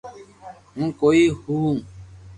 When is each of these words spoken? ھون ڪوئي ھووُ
ھون 0.73 0.87
ڪوئي 0.99 1.23
ھووُ 1.39 1.63